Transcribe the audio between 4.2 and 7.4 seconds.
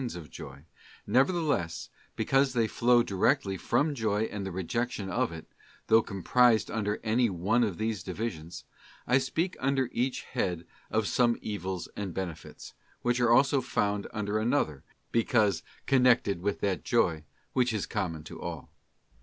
and the rejection of it—though comprised under any